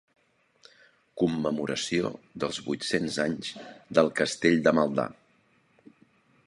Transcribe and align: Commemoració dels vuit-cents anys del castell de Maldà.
Commemoració 1.23 2.11
dels 2.43 2.59
vuit-cents 2.69 3.21
anys 3.27 3.53
del 3.99 4.11
castell 4.23 4.61
de 4.69 4.75
Maldà. 4.81 5.07